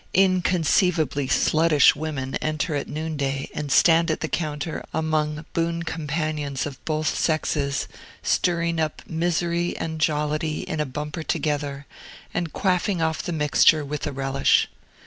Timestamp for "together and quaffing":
11.21-12.99